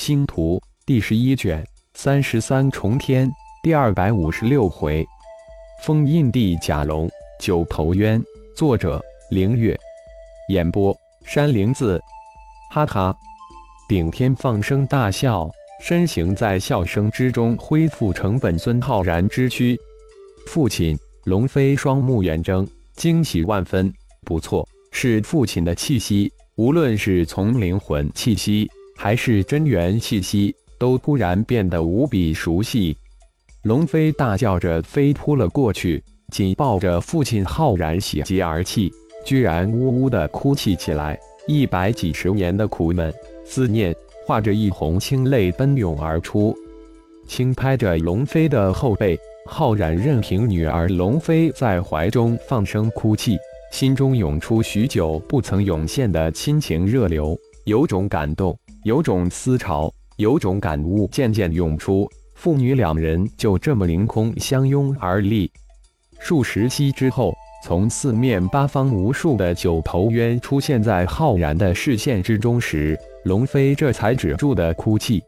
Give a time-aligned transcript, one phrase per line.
[0.00, 3.30] 星图第十一卷三十三重天
[3.62, 5.06] 第二百五十六回，
[5.84, 7.06] 封印地甲龙
[7.38, 8.18] 九头渊。
[8.56, 8.98] 作者：
[9.30, 9.78] 凌月。
[10.48, 12.00] 演播：山灵子。
[12.70, 13.14] 哈哈！
[13.90, 15.50] 顶天放声大笑，
[15.82, 19.78] 身形在笑声之中恢复成本尊浩然之躯。
[20.46, 23.92] 父亲龙飞双目圆睁，惊喜万分。
[24.24, 28.66] 不错，是父亲的气息，无论是从灵魂气息。
[29.02, 32.94] 还是真元气息都突然变得无比熟悉，
[33.62, 38.92] 龙飞大叫着飞扑了过去，紧抱着父亲浩然喜极而泣，
[39.24, 41.18] 居然呜呜的哭泣起来。
[41.46, 43.10] 一百几十年的苦闷、
[43.42, 43.96] 思念
[44.26, 46.54] 化着一泓清泪奔涌而出，
[47.26, 53.38] 轻拍着龙飞的后背，浩然任凭女儿龙飞在怀中放声哭泣，
[53.72, 58.54] 心中涌出许久不曾涌现的亲情热流，有种感动。
[58.84, 65.50] 有种思潮，有种感悟渐渐涌出，父女两人就这么凌空相拥而立。
[66.18, 75.22] 数十息之后，从四面八方无数的九头渊出现在浩然的视线之中时，龙飞这才止住的哭泣。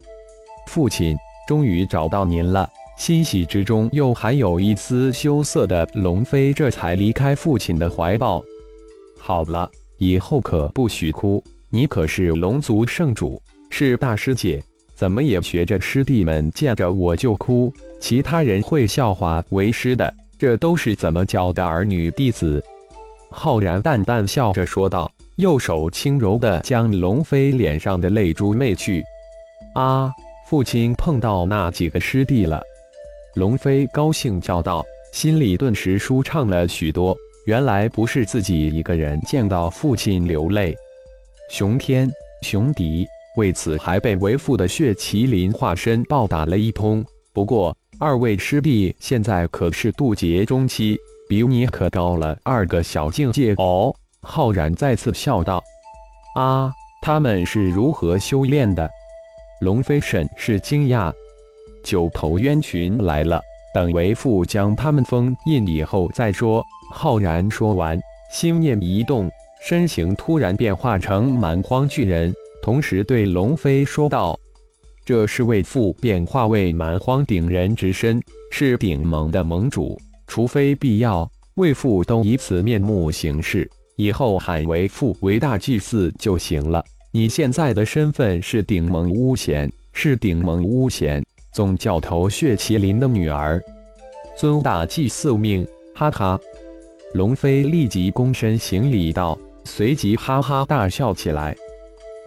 [0.67, 1.15] 父亲
[1.47, 8.43] 终于找到您了，欣喜之中又还有一丝羞涩的龙飞这才离开父亲的怀抱。
[9.19, 11.43] 好了，以后可不许哭。
[11.75, 14.63] 你可是龙族圣主，是大师姐，
[14.95, 22.63] 怎么也学着师弟们见着我就哭，其他人会笑话为师的，这都是怎么教的儿女弟子？
[23.31, 29.03] 浩然淡淡笑着说道，右手轻柔地将龙飞脸上的泪珠媚去。
[29.75, 30.13] 啊，
[30.47, 32.61] 父亲碰到那几个师弟了！
[33.35, 34.85] 龙飞高兴叫道，
[35.15, 37.17] 心里顿时舒畅了许多。
[37.47, 40.77] 原来不是自己一个人见到父亲流泪。
[41.53, 47.05] 熊天、熊迪为此还被为父的血麒麟化身暴打了一通。
[47.35, 50.97] 不过，二位师弟现在可是渡劫中期，
[51.29, 53.95] 比你可高了二个小境界哦。
[54.23, 55.63] 浩然再次笑道
[56.37, 58.91] ：“啊，他们是如何修炼的？”
[59.61, 61.13] 龙飞甚是惊讶。
[61.85, 63.43] 九头渊群来了，
[63.75, 66.65] 等为父将他们封印以后再说。
[66.95, 68.01] 浩然说完，
[68.33, 69.31] 心念一动。
[69.65, 74.37] 身形突然变化成蛮荒巨人，同时对龙飞说道
[75.07, 79.97] ：“这是为父变化为蛮荒顶人之身，是顶盟的盟主。
[80.27, 83.71] 除非必要，为父都以此面目行事。
[83.95, 86.85] 以后喊为父为大祭司就行了。
[87.13, 93.63] 你现在的身份是顶盟巫贤，是顶盟巫贤总教头血麒麟的女儿，
[94.37, 96.41] 尊大祭司命。”哈哈，
[97.15, 99.39] 龙飞立即躬身行礼道。
[99.65, 101.57] 随即哈哈大笑起来。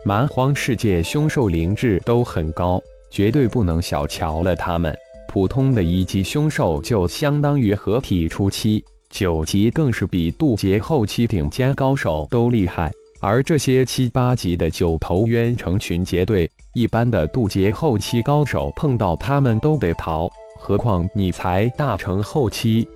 [0.03, 2.79] 蛮荒世界凶兽灵智都很高，
[3.09, 4.95] 绝对不能小瞧了他们。
[5.27, 12.91] 普通的一级凶兽就相当于合体初期，九级更是比渡劫后期顶尖高手都厉害。
[13.19, 20.29] 而这些七八级的九头渊成群结队，一般的渡劫后期高手碰到他们都得逃，
[20.59, 22.87] 何况你才大成后期。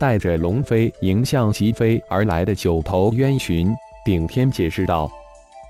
[0.00, 3.70] 带着龙飞迎向疾飞而来的九头渊群，
[4.02, 5.12] 顶天解释道：“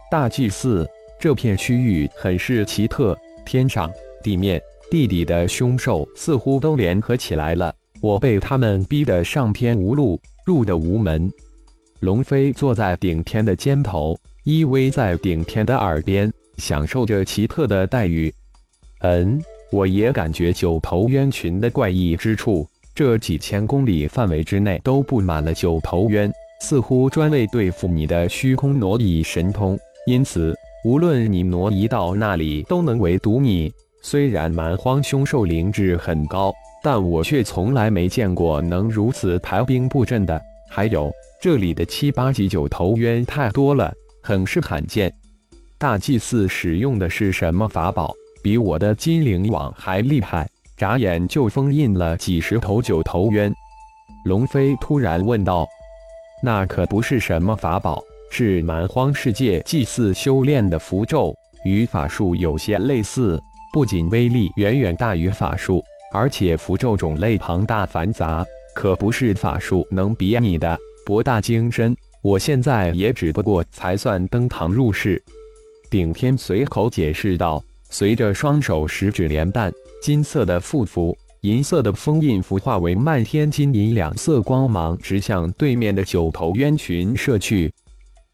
[0.09, 3.91] 大祭司，这片区域很是奇特，天上、
[4.23, 7.75] 地面、地底的凶兽似乎都联合起来了。
[8.01, 10.17] 我被他们逼得上天无路，
[10.47, 11.29] 入的无门。”
[11.99, 18.33] 龙飞坐在顶天的肩头，依偎在顶天的耳边，享受着奇特的待遇。
[19.01, 19.43] 嗯，
[19.73, 22.65] 我也感觉九头渊群的怪异之处。
[23.01, 26.31] 这几千公里范围之内都布满了九头渊，
[26.61, 33.73] 似乎专为对付你的虚空挪移神通，因此无论你挪移到那里都能围堵你。
[34.03, 36.53] 虽然蛮荒凶兽灵智很高，
[36.85, 40.39] 但我却从来没见过能如此排兵布阵的。
[40.69, 41.11] 还有
[41.41, 43.91] 这里的七八级九头渊太多了，
[44.21, 45.11] 很是罕见。
[45.79, 48.13] 大祭司使用的是什么法宝？
[48.43, 50.47] 比我的金灵网还厉害？
[50.81, 53.53] 眨眼就封印了几十头九头渊，
[54.25, 55.69] 龙飞突然问道
[56.43, 61.37] ：“那可不是什么法宝，是蛮荒世界祭祀修炼的符咒，
[61.67, 63.39] 与法术有些类似。
[63.75, 65.85] 不仅威力远远大于法术，
[66.15, 68.43] 而且符咒种类庞大繁杂，
[68.75, 71.95] 可不是法术能比拟的，博大精深。
[72.23, 75.23] 我现在也只不过才算登堂入室。”
[75.91, 79.71] 顶天随口解释道，随着双手十指连弹。
[80.01, 87.71] 金色的符符，银色的封印符化为漫天金银两色光芒，直向对面的九头渊群射去。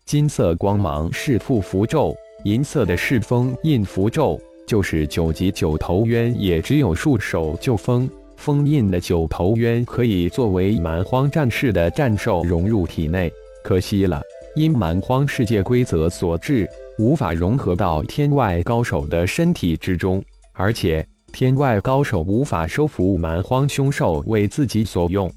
[0.04, 2.14] 金色光芒是附符咒，
[2.44, 4.40] 银色的是封印符咒。
[4.66, 13.32] 就是九级九头渊，也只有束手就封封印的九头渊可以作为蛮荒战士的战兽融入体内。
[13.62, 14.20] 可惜了，
[14.56, 16.68] 因蛮荒世界规则所致，
[16.98, 20.20] 无法融合到天外高手的身体之中，
[20.54, 25.30] 而且天外高手无法收服蛮荒凶兽为自己所用。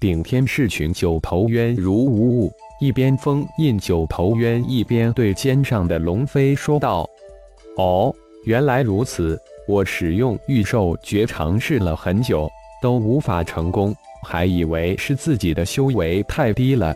[0.00, 7.06] 顶天视群九头渊如无物，一边封印九头渊，一边对肩上的龙飞说道
[7.76, 8.14] ：“哦。”
[8.44, 12.46] 原来如此，我使用御兽诀尝试了很久，
[12.82, 16.94] 都无法成功，还以为是自己的修为太低了。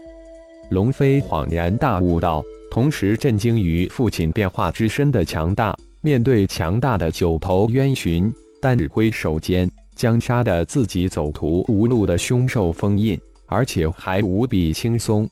[0.70, 5.76] 龙飞恍然大悟道，同时震惊于父亲变化之身的强大。
[6.00, 15.28] 面对强大的九头渊寻，单挥手间将杀得自己走投无路的凶兽封印，而且还无比轻松。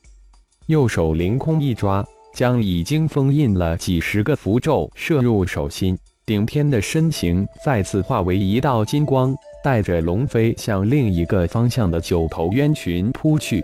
[0.65, 2.05] 右手凌空一抓。
[2.33, 13.63] 将已经封印了几十个符咒射入手心，顶天的身形再次化为一道金光，带着龙飞向另一个方向的九头渊群扑去。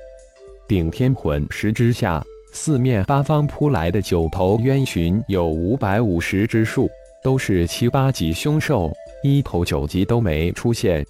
[0.68, 2.24] 顶天魂石之下，
[2.54, 6.90] 四面八方扑来的九头冤群有五百五十之数，
[7.22, 8.92] 都是七八级凶兽，
[9.24, 11.06] 一头九级都没出现。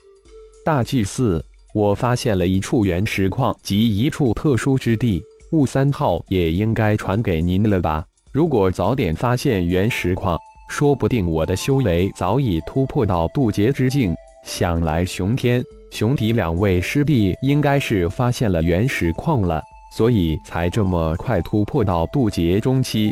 [0.65, 5.21] 大祭司，我发现了一处原石矿及一处特殊之地。
[5.51, 8.03] 雾三号也应该传给您了吧？
[8.31, 10.35] 如果早点发现原石矿，
[10.67, 14.15] 说不定我的修为早已突破到渡劫之境。
[14.43, 19.61] 想来熊天、熊迪两位师弟应该是发现了原石矿了，
[19.95, 23.11] 所以才这么快突破到渡劫中期。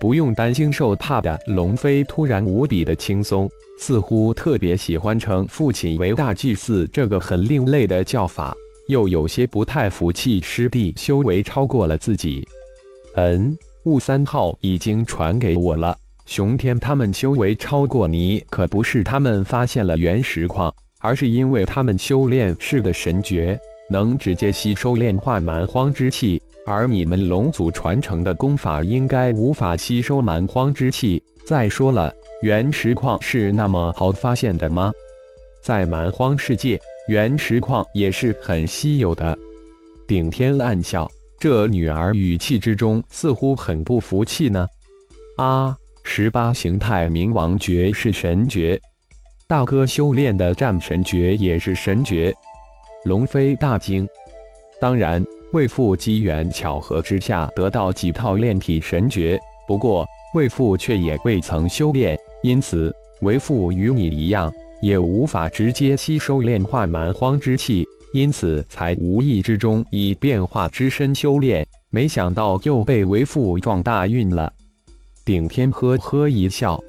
[0.00, 3.48] 不用担惊受怕的龙飞突然无比的轻松，
[3.80, 8.54] 似乎特别喜欢称父亲为大祭司这个很另类的叫法。
[8.88, 12.46] 又有些不太服气，师弟修为超过了自己。
[13.16, 15.96] 嗯，雾三号已经传给我了。
[16.28, 23.58] 熊天他们修为超过你，可不是他们发现了原石矿，而是因为他们修炼是个神诀，
[23.88, 26.40] 能直接吸收炼化蛮荒之气。
[26.66, 31.20] 而你们龙族传承的功法应该无法吸收蛮荒之气。
[31.46, 34.92] 再说了，原石矿是那么好发现的吗？
[35.62, 36.78] 在蛮荒世界。
[37.08, 39.36] 原石矿也是很稀有的。
[40.06, 41.10] 顶天暗笑，
[41.40, 44.66] 这女儿语气之中似乎很不服气呢。
[45.38, 45.74] 啊，
[46.10, 48.80] 十八形态冥王诀是神诀，
[49.46, 52.34] 大哥修炼的战神诀也是神诀。
[53.04, 54.08] 龙飞大惊。
[54.80, 55.22] 当然，
[55.52, 64.50] 为父机缘巧合之下得到几套炼体神诀，不过为父却也未曾修炼，因此为父与你一样。
[64.80, 71.64] 也无法直接吸收炼化蛮荒之气，因此才无意之中以变化之身修炼。
[71.90, 74.50] 没想到又被为父撞大运了。
[75.28, 76.82] 顶天呵呵一笑，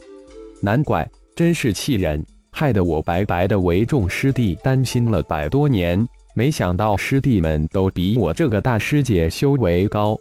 [0.61, 1.05] 难怪，
[1.35, 6.07] 真是气人，害得我白白的为众师弟担心了百多年。
[6.33, 10.17] 没想到师弟们都比我这个大师姐修为高。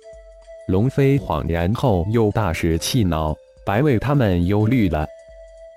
[0.67, 3.33] 龙飞恍然后又大是气恼，
[3.65, 5.07] 白为他们忧虑了。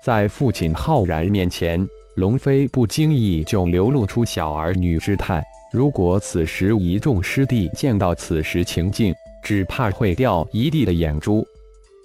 [0.02, 1.86] 在父亲浩然面前，
[2.16, 5.40] 龙飞不经意就流露出小儿女之态。
[5.72, 11.46] 如果此时一众师弟见到此时情境，只怕会掉一地的眼珠。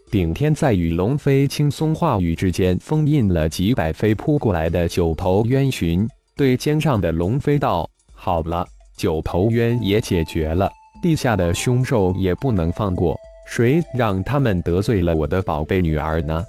[0.09, 10.71] 顶天在与龙飞轻松话语之间，封印了几百飞扑过来的九头渊寻，对肩上的龙飞道：“好了，九头渊也解决了，
[11.01, 13.17] 地下的凶兽也不能放过。
[13.49, 16.41] 谁让他们得罪了我的宝贝女儿呢？”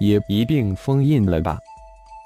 [0.00, 1.58] 也一并封印了吧。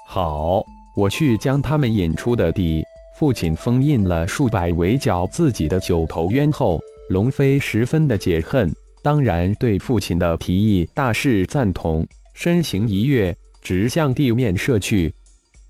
[0.07, 0.63] 好，
[0.95, 2.81] 我去将他们引出的地。
[3.17, 6.79] 父亲封印了数百围剿自己的九头渊后，
[7.09, 12.07] 龙飞十分的解恨，当然对父亲的提议大是赞同。
[12.33, 15.13] 身形一跃，直向地面射去。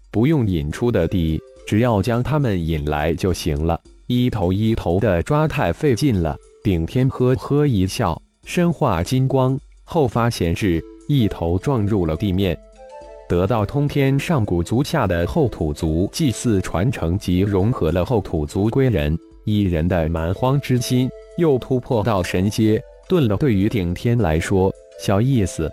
[0.09, 3.77] 不用引出的地，只要将他们引来就行了。
[4.07, 6.37] 一头一头的抓太费劲了。
[6.63, 10.81] 顶天呵呵一笑，身化金光，后发显示。
[11.09, 12.57] 一头撞入了地面，
[13.27, 23.37] 得到通天上古族下的后土族祭祀传承及融合了后土族归人一人的蛮荒之心，又突破到神阶盾了。
[23.37, 25.69] 对于顶天来说，小意思。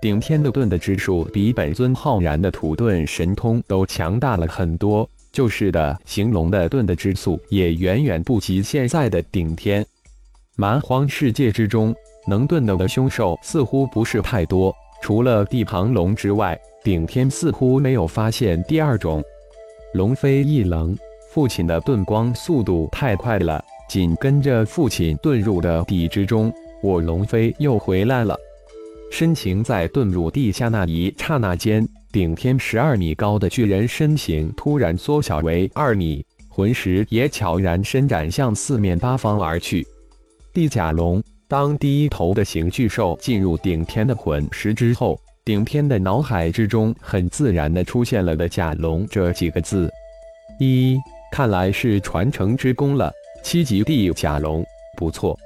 [0.00, 9.84] 顶天的盾的之术比本尊浩然的土遁神通都强大了很多，就是的，形龙的盾的之速也远远不及现在的顶天。
[10.56, 11.94] 蛮荒世界之中。
[12.28, 19.24] 能遁的的凶兽似乎不是太多，除了地庞龙之外，顶天似乎没有发现第二种。
[19.94, 20.96] 龙飞一冷，
[21.30, 28.38] 父亲的遁光速度太快了，紧跟着父亲遁入的地之中，我龙飞又回来了。
[29.10, 39.84] 身形在遁入地下那一刹那间，顶天十二米高的巨人身形突然缩小为二米，魂石也悄然伸展向四面八方而去。
[40.54, 49.90] 地甲龙，当第一头的形巨兽进入顶天的魂石之后，顶天的脑海之中很自然的出现了“的甲龙”这几个字。
[50.60, 50.96] 一，
[51.32, 53.10] 看来是传承之功了。
[53.42, 54.64] 七级地甲龙，
[54.96, 55.38] 不错。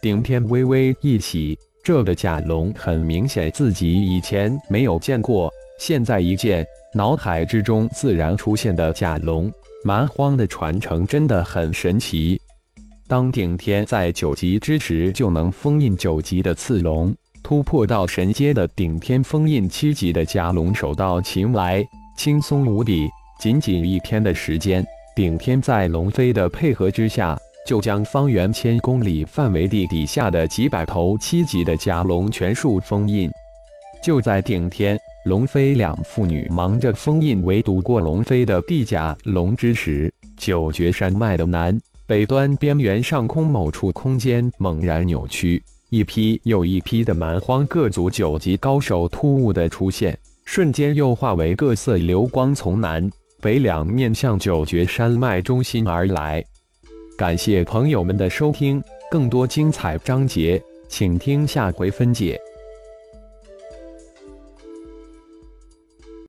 [0.00, 1.58] 顶天微微一喜。
[1.84, 9.48] 这个甲龙很明显自己以前没有见过，现在一见，脑海之中自然出现的甲龙
[9.84, 12.40] 蛮荒的传承真的很神奇。
[13.06, 23.06] 当顶天在九级之时就能封印九级的刺龙，突破到神阶的顶天封印七级的甲龙，手到擒来，轻松无比。
[23.38, 24.84] 仅仅一天的时间，
[25.16, 27.36] 顶天在龙飞的配合之下。
[27.66, 33.28] 就将方圆千公里范围地底下的几百头七级的甲龙全数封印。
[34.00, 56.44] 就在顶天、龙飞两父女忙着封印围堵过龙飞的地甲龙之时，九绝山脉的南北端边缘上空某处空间猛然扭曲，一批又一批的蛮荒各族九级高手突兀的出现，瞬间又化为各色流光，从南北两面向九绝山脉中心而来。
[57.16, 62.38] 感谢朋友们的收听，更多精彩章节，请听下回分解。